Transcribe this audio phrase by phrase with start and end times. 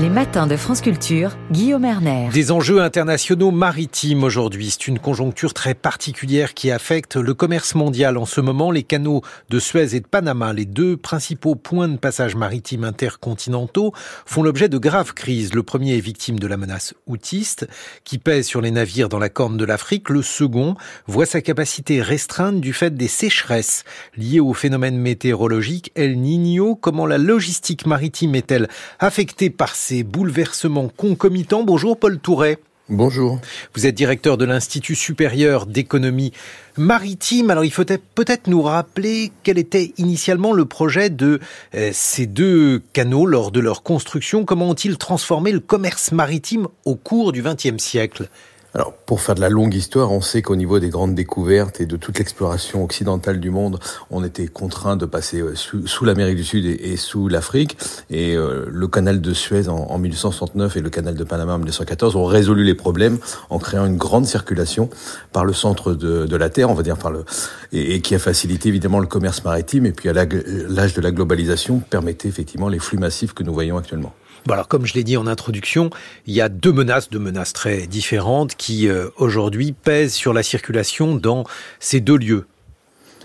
[0.00, 2.28] Les matins de France Culture, Guillaume Erner.
[2.32, 4.70] Des enjeux internationaux maritimes aujourd'hui.
[4.70, 8.16] C'est une conjoncture très particulière qui affecte le commerce mondial.
[8.16, 11.96] En ce moment, les canaux de Suez et de Panama, les deux principaux points de
[11.96, 13.92] passage maritime intercontinentaux,
[14.24, 15.52] font l'objet de graves crises.
[15.52, 17.66] Le premier est victime de la menace outiste
[18.04, 20.10] qui pèse sur les navires dans la corne de l'Afrique.
[20.10, 20.76] Le second
[21.08, 23.82] voit sa capacité restreinte du fait des sécheresses
[24.16, 26.76] liées au phénomène météorologique El Niño.
[26.76, 28.68] Comment la logistique maritime est-elle
[29.00, 31.62] affectée par ces bouleversements concomitants.
[31.62, 32.58] Bonjour Paul Touret.
[32.90, 33.38] Bonjour.
[33.74, 36.32] Vous êtes directeur de l'Institut supérieur d'économie
[36.78, 37.50] maritime.
[37.50, 41.38] Alors il faut peut-être nous rappeler quel était initialement le projet de
[41.74, 44.46] euh, ces deux canaux lors de leur construction.
[44.46, 48.30] Comment ont-ils transformé le commerce maritime au cours du XXe siècle?
[48.74, 51.86] Alors, pour faire de la longue histoire, on sait qu'au niveau des grandes découvertes et
[51.86, 53.78] de toute l'exploration occidentale du monde,
[54.10, 57.78] on était contraint de passer euh, sous, l'Amérique du Sud et, sous l'Afrique.
[58.10, 62.14] Et euh, le canal de Suez en, 1869 et le canal de Panama en 1914
[62.16, 64.90] ont résolu les problèmes en créant une grande circulation
[65.32, 67.24] par le centre de, la Terre, on va dire par le,
[67.72, 69.86] et, et, qui a facilité évidemment le commerce maritime.
[69.86, 73.78] Et puis à l'âge de la globalisation, permettait effectivement les flux massifs que nous voyons
[73.78, 74.12] actuellement.
[74.48, 75.90] Bon alors comme je l'ai dit en introduction,
[76.26, 80.42] il y a deux menaces, deux menaces très différentes qui euh, aujourd'hui pèsent sur la
[80.42, 81.44] circulation dans
[81.80, 82.46] ces deux lieux.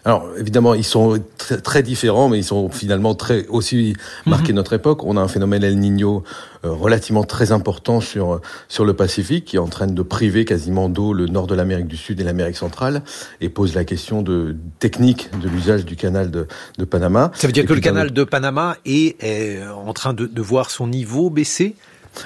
[0.06, 4.58] Alors évidemment, ils sont très, très, différents, mais ils sont finalement très aussi marqués de
[4.58, 5.04] notre époque.
[5.04, 6.24] On a un phénomène El Niño
[6.66, 10.90] euh, relativement très important sur sur le Pacifique, qui est en train de priver quasiment
[10.90, 13.02] d'eau le nord de l'Amérique du Sud et l'Amérique centrale,
[13.40, 17.32] et pose la question de technique de l'usage du canal de, de, Panama.
[17.36, 20.70] Ça veut dire que le canal de Panama est, est en train de, de voir
[20.70, 21.76] son niveau baisser?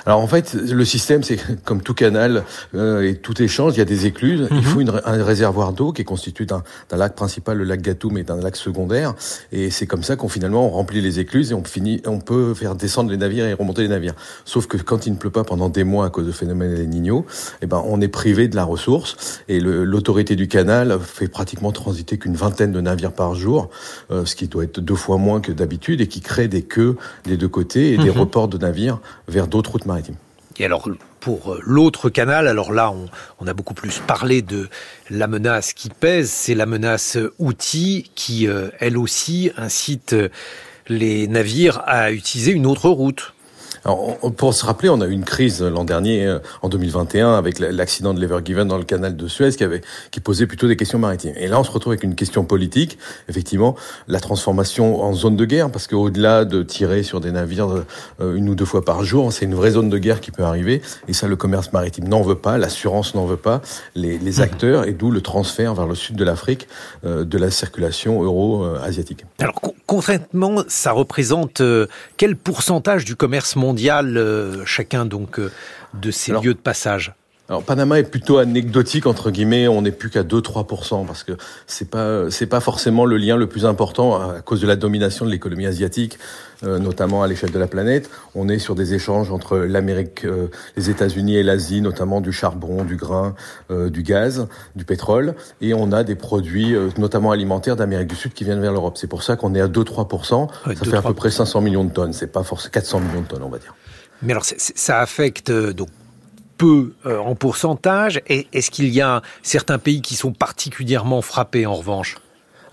[0.05, 2.43] Alors en fait, le système, c'est comme tout canal
[2.75, 4.47] euh, et tout échange, il y a des écluses.
[4.52, 4.63] Il mhm.
[4.63, 8.23] faut une, un réservoir d'eau qui est constitué d'un lac principal, le lac Gatoum, et
[8.23, 9.16] d'un lac secondaire.
[9.52, 12.53] Et c'est comme ça qu'on finalement on remplit les écluses et on finit, on peut
[12.53, 14.16] faire descendre les navires et remonter les navires.
[14.45, 16.89] Sauf que quand il ne pleut pas pendant des mois à cause de phénomène El
[16.89, 17.25] Niño,
[17.61, 19.41] eh ben on est privé de la ressource.
[19.47, 23.69] Et l'autorité du canal fait pratiquement transiter qu'une vingtaine de navires par jour,
[24.12, 26.97] euh, ce qui doit être deux fois moins que d'habitude, et qui crée des queues
[27.25, 28.19] des deux côtés et des mhm.
[28.19, 29.76] reports de navires vers d'autres
[30.59, 30.89] Et alors,
[31.19, 32.91] pour euh, l'autre canal, alors là,
[33.39, 34.69] on, a beaucoup plus parlé de
[35.09, 40.15] la menace qui pèse, c'est la menace outil qui, euh, elle aussi, incite
[40.88, 43.33] les navires à utiliser une autre route.
[43.88, 47.58] Alors, pour se rappeler, on a eu une crise l'an dernier, euh, en 2021, avec
[47.58, 49.80] l'accident de l'Ever Given dans le canal de Suez, qui, avait,
[50.12, 51.31] qui posait plutôt des questions maritimes.
[51.38, 52.98] Et là, on se retrouve avec une question politique,
[53.30, 53.78] effectivement,
[54.09, 57.86] la transformation en zone de guerre, parce qu'au-delà de tirer sur des navires
[58.20, 60.44] euh, une ou deux fois par jour, c'est une vraie zone de guerre qui peut
[60.44, 60.81] arriver.
[61.08, 63.62] Et ça, le commerce maritime n'en veut pas, l'assurance n'en veut pas,
[63.96, 66.68] les, les, acteurs, et d'où le transfert vers le sud de l'Afrique
[67.06, 69.24] euh, de la circulation euro-asiatique.
[69.40, 71.62] Alors, concrètement, ça représente
[72.18, 75.52] quel pourcentage du commerce mondial euh, chacun donc euh,
[75.96, 77.14] de ces lieux de passage?
[77.50, 81.34] Alors Panama est plutôt anecdotique entre guillemets, on n'est plus qu'à 2-3% parce que
[81.66, 85.25] c'est pas c'est pas forcément le lien le plus important à cause de la domination
[85.25, 86.19] de l'économie asiatique,
[86.63, 88.09] euh, notamment à l'échelle de la planète.
[88.36, 90.25] On est sur des échanges entre l'Amérique,
[90.75, 93.36] les États-Unis et l'Asie, notamment du charbon, du grain,
[93.69, 98.44] du gaz, du pétrole, et on a des produits notamment alimentaires d'Amérique du Sud qui
[98.44, 98.97] viennent vers l'Europe.
[98.97, 100.47] C'est pour ça qu'on est à 2-3%.
[100.66, 102.13] ça fait à peu près 500 millions de tonnes.
[102.13, 103.75] C'est pas forcément 400 millions de tonnes, on va dire.
[104.22, 105.90] Mais alors, ça affecte euh, donc
[106.57, 108.22] peu euh, en pourcentage.
[108.28, 112.18] Est-ce qu'il y a certains pays qui sont particulièrement frappés en revanche?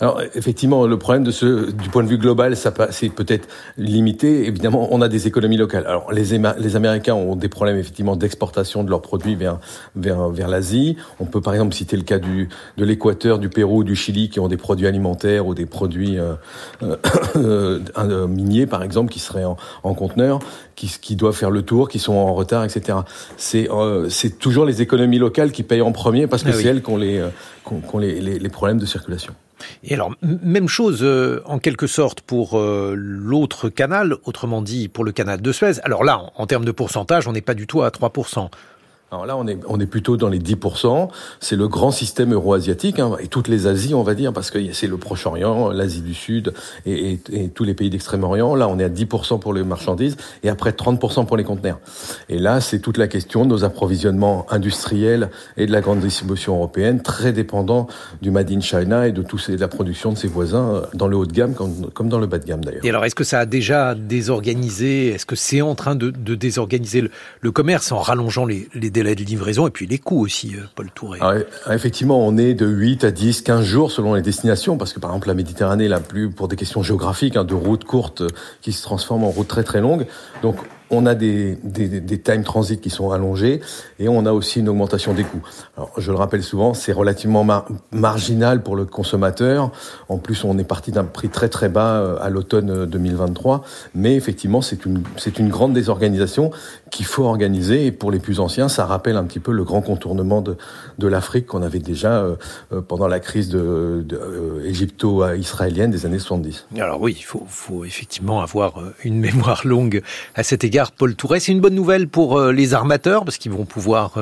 [0.00, 4.47] Alors effectivement, le problème de ce, du point de vue global, ça c'est peut-être limité.
[4.47, 5.87] Évidemment, on a des économies locales.
[5.87, 9.59] Alors les, les Américains ont des problèmes effectivement d'exportation de leurs produits vers
[9.94, 10.97] vers, vers l'Asie.
[11.21, 14.41] On peut par exemple citer le cas du de l'Équateur, du Pérou, du Chili qui
[14.41, 16.34] ont des produits alimentaires ou des produits euh,
[17.37, 20.41] euh, euh miniers par exemple qui seraient en, en conteneur,
[20.75, 22.99] qui qui doivent faire le tour, qui sont en retard, etc.
[23.37, 26.65] C'est euh, c'est toujours les économies locales qui payent en premier parce que ah c'est
[26.65, 27.25] elles qui ont les,
[27.65, 29.34] qui ont les, les, les problèmes de circulation.
[29.82, 35.04] Et alors, même chose euh, en quelque sorte pour euh, l'autre canal, autrement dit pour
[35.04, 35.80] le canal de Suez.
[35.83, 38.48] Alors là, en, en termes de pourcentage, on n'est pas du tout à 3%.
[39.15, 41.09] Alors là, on est, plutôt dans les 10%.
[41.39, 44.72] C'est le grand système euro-asiatique, hein, et toutes les Asies, on va dire, parce que
[44.72, 46.53] c'est le Proche-Orient, l'Asie du Sud
[46.84, 47.21] et,
[47.55, 48.57] tous les pays d'Extrême-Orient.
[48.57, 51.78] Là, on est à 10% pour les marchandises et après 30% pour les conteneurs.
[52.28, 56.57] Et là, c'est toute la question de nos approvisionnements industriels et de la grande distribution
[56.57, 57.87] européenne, très dépendant
[58.21, 60.87] du Made in China et de, tous ces, de la production de ses voisins euh,
[60.93, 62.84] dans le haut de gamme comme, dans le bas de gamme d'ailleurs.
[62.84, 67.09] Et alors, est-ce que ça a déjà désorganisé, est-ce que c'est en train de, désorganiser
[67.41, 70.91] le, commerce en rallongeant les délais de livraison et puis les coûts aussi, euh, Paul
[70.95, 71.18] Touré.
[71.22, 71.34] Ah
[71.66, 75.01] ah, effectivement, on est de 8 à 10, 15 jours selon les destinations, parce que
[75.01, 78.22] par exemple la Méditerranée, la plus pour des questions géographiques, hein, de routes courtes
[78.62, 80.06] qui se transforment en routes très très longues.
[80.42, 80.56] Donc
[80.95, 83.61] on a des, des, des time transit qui sont allongés
[83.99, 85.43] et on a aussi une augmentation des coûts.
[85.77, 87.47] Alors, je le rappelle souvent, c'est relativement
[87.93, 89.71] marginal pour le consommateur.
[90.09, 93.65] En plus, on est parti d'un prix très très bas euh, à l'automne 2023,
[93.95, 95.03] mais effectivement, c'est une,
[95.39, 96.51] une grande désorganisation
[96.91, 97.87] qu'il faut organiser.
[97.87, 100.57] Et pour les plus anciens, ça rappelle un petit peu le grand contournement de,
[100.99, 102.37] de l'Afrique qu'on avait déjà euh,
[102.73, 103.57] euh, pendant la crise
[104.65, 106.67] égypto-israélienne des années 70.
[106.79, 110.03] Alors oui, il faut effectivement avoir une mémoire longue
[110.35, 110.84] à cet égard.
[110.92, 114.15] Paul Touret, c'est une bonne nouvelle pour les armateurs parce qu'ils vont pouvoir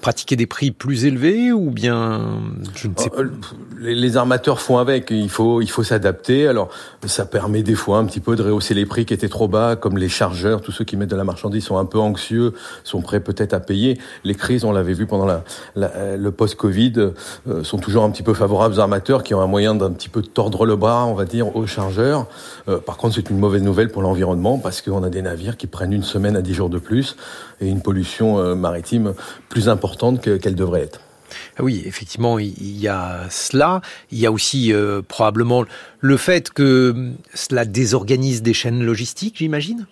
[0.00, 2.40] pratiquer des prix plus élevés ou bien
[2.74, 3.22] je ne sais pas.
[3.80, 5.10] Les armateurs font avec.
[5.10, 6.48] Il faut, il faut s'adapter.
[6.48, 6.68] Alors,
[7.06, 9.76] ça permet des fois un petit peu de rehausser les prix qui étaient trop bas,
[9.76, 13.00] comme les chargeurs, tous ceux qui mettent de la marchandise sont un peu anxieux, sont
[13.00, 13.98] prêts peut-être à payer.
[14.24, 16.92] Les crises, on l'avait vu pendant la, le post-Covid,
[17.48, 20.08] euh, sont toujours un petit peu favorables aux armateurs qui ont un moyen d'un petit
[20.08, 22.26] peu tordre le bras, on va dire, aux chargeurs.
[22.68, 25.66] Euh, par contre, c'est une mauvaise nouvelle pour l'environnement parce qu'on a des navires qui
[25.66, 27.16] prennent une semaine à dix jours de plus
[27.60, 29.14] et une pollution euh, maritime
[29.48, 31.00] plus importante qu'elle devrait être.
[31.58, 33.82] Ah oui, effectivement, il y a cela.
[34.10, 35.64] Il y a aussi euh, probablement
[36.00, 39.86] le fait que cela désorganise des chaînes logistiques, j'imagine?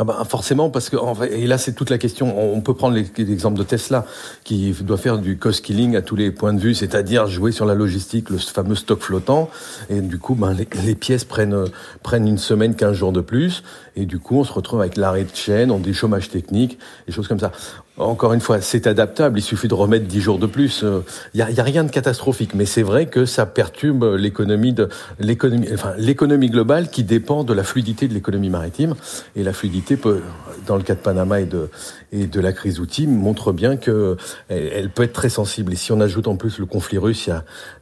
[0.00, 2.54] Ah bah forcément, parce que et là c'est toute la question.
[2.54, 4.06] On peut prendre l'exemple de Tesla
[4.44, 7.66] qui doit faire du cost killing à tous les points de vue, c'est-à-dire jouer sur
[7.66, 9.50] la logistique, le fameux stock flottant.
[9.90, 11.66] Et du coup, ben, les, pièces prennent
[12.02, 13.62] prennent une semaine, 15 jours de plus,
[13.94, 17.12] et du coup on se retrouve avec l'arrêt de chaîne, on des chômages techniques, des
[17.12, 17.52] choses comme ça.
[17.96, 19.38] Encore une fois, c'est adaptable.
[19.38, 20.80] Il suffit de remettre 10 jours de plus.
[20.82, 21.00] Il euh,
[21.34, 24.88] n'y a, rien de catastrophique, mais c'est vrai que ça perturbe l'économie de
[25.18, 28.94] l'économie, enfin l'économie globale qui dépend de la fluidité de l'économie maritime.
[29.36, 30.22] Et la fluidité, peut,
[30.66, 31.68] dans le cas de Panama et de
[32.12, 34.16] et de la crise outil, montre bien que
[34.48, 35.72] elle, peut être très sensible.
[35.72, 37.28] Et si on ajoute en plus le conflit russe,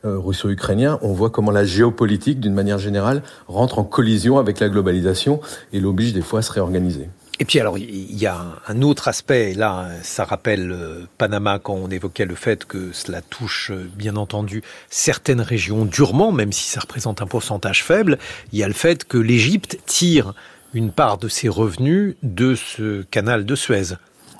[0.04, 4.68] euh, russo-ukrainien, on voit comment la géopolitique, d'une manière générale, rentre en collision avec la
[4.68, 5.40] globalisation
[5.72, 7.08] et l'oblige des fois à se réorganiser.
[7.40, 11.74] Et puis alors, il y a un autre aspect, là, ça rappelle euh, Panama quand
[11.74, 16.68] on évoquait le fait que cela touche, euh, bien entendu, certaines régions durement, même si
[16.68, 18.18] ça représente un pourcentage faible.
[18.52, 20.34] Il y a le fait que l'Égypte tire
[20.74, 23.94] une part de ses revenus de ce canal de Suez.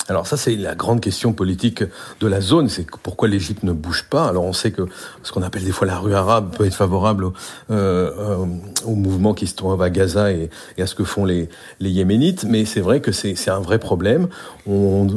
[0.09, 1.85] Alors ça, c'est la grande question politique
[2.21, 2.69] de la zone.
[2.69, 4.27] C'est pourquoi l'Égypte ne bouge pas.
[4.27, 4.83] Alors on sait que
[5.23, 7.33] ce qu'on appelle des fois la rue arabe peut être favorable au,
[7.71, 8.47] euh, euh
[8.87, 11.51] mouvement qui se trouve à Gaza et, et, à ce que font les,
[11.81, 12.45] les Yéménites.
[12.45, 14.29] Mais c'est vrai que c'est un vrai problème.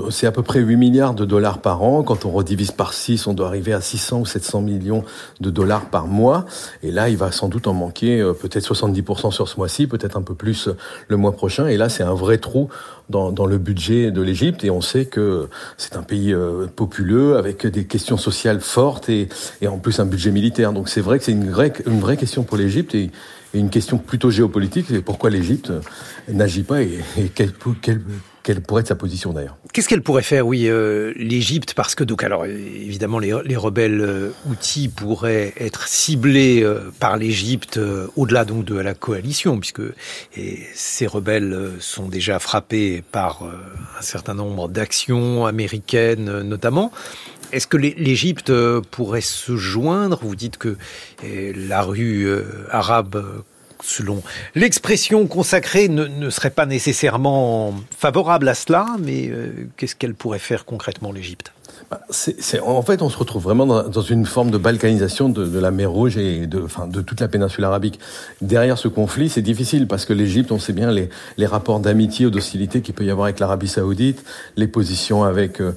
[0.10, 2.04] C'est à peu près 8 milliards de dollars par an.
[2.04, 5.04] Quand on redivise par 6, on doit arriver à 600 ou 700 millions
[5.40, 6.46] de dollars par mois.
[6.84, 10.18] Et là, il va sans doute en manquer euh, peut-être 70% sur ce mois-ci, peut-être
[10.18, 10.70] un peu plus
[11.08, 11.68] le mois prochain.
[11.68, 12.70] Et là, c'est un vrai trou
[13.12, 14.64] dans, le budget de l'Égypte.
[14.64, 15.48] Et on sait que
[15.78, 19.30] c'est un pays euh, populeux avec des questions sociales fortes et,
[19.62, 20.74] et en plus un budget militaire.
[20.74, 23.12] Donc c'est vrai que c'est une vraie, une vraie question pour l'Égypte et,
[23.54, 24.86] une question plutôt géopolitique.
[24.88, 25.74] C'est pourquoi l'Égypte
[26.30, 28.00] n'agit pas et, et quelle, quelle,
[28.52, 29.56] quelle pourrait être sa position d'ailleurs.
[29.72, 31.74] Qu'est-ce qu'elle pourrait faire, oui, euh, l'Égypte?
[31.74, 37.16] Parce que, donc, alors, évidemment, les, les rebelles euh, outils pourraient être ciblés euh, par
[37.16, 37.80] l'Égypte
[38.18, 39.82] au-delà donc de la coalition, puisque
[40.76, 46.92] ces rebelles sont déjà frappés par un certain nombre d'actions américaines, notamment.
[47.54, 48.52] Est-ce que l'Égypte
[48.92, 50.20] pourrait se joindre?
[50.22, 50.76] Vous dites que
[51.24, 52.30] la rue
[52.70, 53.44] arabe
[53.84, 54.22] selon
[54.56, 60.66] l'expression consacrée, ne, serait pas nécessairement favorable à cela, mais euh, qu'est-ce qu'elle pourrait faire
[60.66, 61.54] concrètement l'Égypte?
[61.92, 66.18] En fait, on se retrouve vraiment dans, une forme de balkanisation de, la mer Rouge
[66.18, 68.00] et de, toute la péninsule arabique.
[68.42, 71.10] Derrière ce conflit, c'est difficile parce que l'Égypte, on sait bien les,
[71.46, 74.24] rapports d'amitié ou d'hostilité qu'il peut y avoir avec l'Arabie Saoudite,
[74.56, 75.74] les positions avec euh,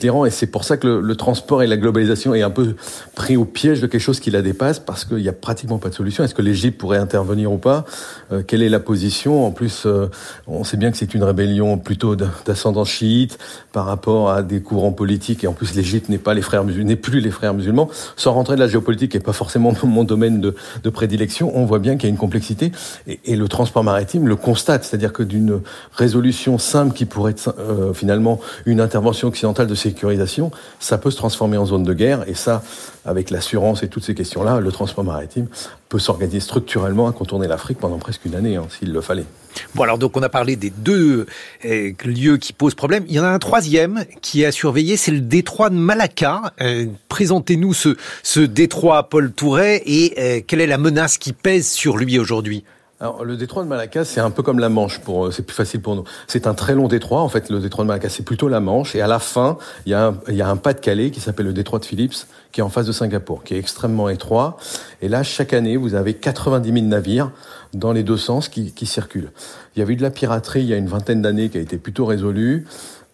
[0.00, 2.76] l'Iran, et c'est pour ça que le, transport et la globalisation est un peu
[3.14, 5.90] pris au piège de quelque chose qui la dépasse parce qu'il n'y a pratiquement pas
[5.90, 6.24] de solution.
[6.24, 7.84] Est-ce que l'Égypte pourrait intervenir ou pas?
[8.32, 9.44] Euh, Quelle est la position?
[9.44, 10.06] En plus, euh,
[10.46, 13.38] on sait bien que c'est une rébellion plutôt d'ascendance chiite
[13.72, 16.96] par rapport à des courants politiques et en plus l'Égypte n'est pas les frères n'est
[16.96, 17.90] plus les frères musulmans.
[18.16, 21.80] Sans rentrer de la géopolitique, et pas forcément mon domaine de, de prédilection, on voit
[21.80, 22.72] bien qu'il y a une complexité
[23.06, 25.60] et, et, le transport maritime le constate, c'est-à-dire que d'une
[25.92, 31.16] résolution simple qui pourrait être euh, finalement une intervention occidentale de sécurisation, ça peut se
[31.16, 32.62] transformer en zone de guerre et ça,
[33.04, 35.48] avec l'assurance et toutes ces questions-là, le transport maritime
[35.88, 39.26] peut s'organiser structurellement à contourner l'Afrique pendant presque une année, hein, s'il le fallait.
[39.74, 41.26] Bon, alors donc on a parlé des deux
[41.64, 43.04] euh, lieux qui posent problème.
[43.08, 46.52] Il y en a un troisième qui est à surveiller, c'est le détroit de Malacca.
[46.60, 51.68] Euh, présentez-nous ce, ce détroit, Paul Touret, et euh, quelle est la menace qui pèse
[51.68, 52.64] sur lui aujourd'hui?
[53.00, 55.54] Alors, le détroit de Malacca, c'est un peu comme la Manche, pour, euh, c'est plus
[55.54, 56.02] facile pour nous.
[56.26, 58.96] C'est un très long détroit, en fait, le détroit de Malacca, c'est plutôt la Manche,
[58.96, 61.20] et à la fin, il y a un, y a un pas de Calais qui
[61.20, 64.56] s'appelle le détroit de Phillips, qui est en face de Singapour, qui est extrêmement étroit.
[65.00, 67.30] Et là, chaque année, vous avez 90 000 navires
[67.72, 69.30] dans les deux sens qui, qui circulent.
[69.76, 71.60] Il y avait eu de la piraterie il y a une vingtaine d'années qui a
[71.60, 72.66] été plutôt résolue.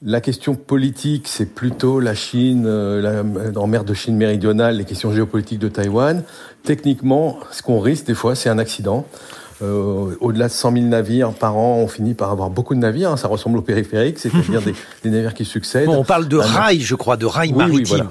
[0.02, 4.84] La question politique, c'est plutôt la Chine, euh, la, en mer de Chine méridionale, les
[4.84, 6.22] questions géopolitiques de Taïwan.
[6.62, 9.06] Techniquement, ce qu'on risque des fois, c'est un accident.
[9.62, 13.12] Euh, au-delà de 100 000 navires par an, on finit par avoir beaucoup de navires.
[13.12, 15.86] Hein, ça ressemble au périphérique, c'est-à-dire des, des, navires qui succèdent.
[15.86, 17.82] Bon, on parle de rails, je crois, de rails oui, maritimes.
[17.82, 18.10] Oui, voilà.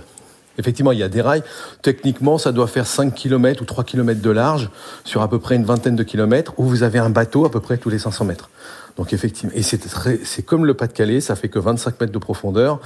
[0.59, 1.43] Effectivement, il y a des rails.
[1.81, 4.69] Techniquement, ça doit faire 5 km ou 3 km de large
[5.03, 7.59] sur à peu près une vingtaine de kilomètres où vous avez un bateau à peu
[7.59, 8.49] près tous les 500 mètres.
[8.97, 12.79] Donc effectivement, et c'est comme le Pas-de-Calais, ça fait que 25 mètres de profondeur.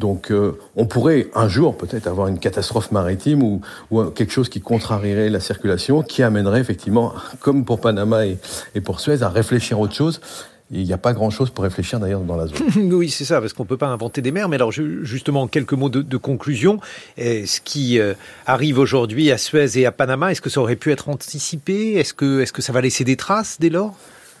[0.00, 3.60] Donc euh, on pourrait un jour peut-être avoir une catastrophe maritime ou,
[4.14, 9.22] quelque chose qui contrarierait la circulation, qui amènerait effectivement, comme pour Panama et, pour Suez,
[9.22, 10.20] à réfléchir à autre chose.
[10.74, 12.92] Il n'y a pas grand-chose pour réfléchir d'ailleurs dans la zone.
[12.94, 14.48] oui, c'est ça, parce qu'on ne peut pas inventer des mers.
[14.48, 16.80] Mais alors, justement, quelques mots de, conclusion.
[17.18, 18.14] ce qui euh,
[18.46, 22.02] arrive aujourd'hui à Suez et à Panama, est-ce que ça aurait pu être anticipé?
[22.16, 23.94] Que, est-ce que ça va laisser des traces dès lors?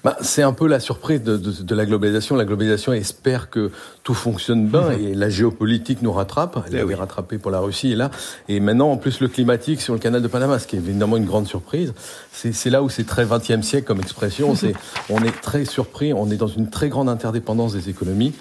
[0.04, 2.34] Bah, c'est un peu la surprise de, de, de, la globalisation.
[2.34, 3.70] La globalisation espère que
[4.02, 5.00] tout fonctionne bien mmh.
[5.00, 6.58] et la géopolitique nous rattrape.
[6.66, 6.94] Elle avait oui.
[6.94, 8.10] rattrapé pour la Russie et là.
[8.48, 11.16] Et maintenant, en plus, le climatique sur le canal de Panama, ce qui est évidemment
[11.16, 11.94] une grande surprise.
[12.32, 14.54] C'est là où c'est très 20e siècle comme expression.
[15.10, 16.12] On est très surpris.
[16.12, 18.32] On est dans une très grande interdépendance des économies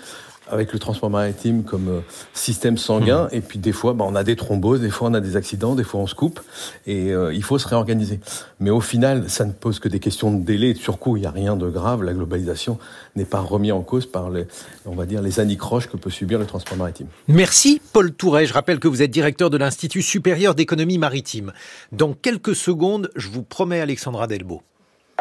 [0.52, 2.00] avec le transport maritime comme euh,
[2.34, 3.26] système sanguin.
[3.26, 3.36] Mmh.
[3.36, 5.76] Et puis des fois, bah, on a des thromboses, des fois on a des accidents,
[5.76, 6.40] des fois on se coupe.
[6.86, 8.20] Et euh, il faut se réorganiser.
[8.60, 11.18] Mais au final, ça ne pose que des questions de délai et de surcoût.
[11.18, 12.04] Il n'y a rien de grave.
[12.04, 12.78] La globalisation
[13.16, 14.46] n'est pas remise en cause par les,
[14.86, 17.08] on va dire, les anicroches que peut subir le transport maritime.
[17.28, 18.46] Merci Paul Touret.
[18.46, 21.54] Je rappelle que vous êtes directeur de l'Institut supérieur d'économie maritime.
[21.92, 24.62] Dans quelques secondes, je vous promets Alexandra Delbo.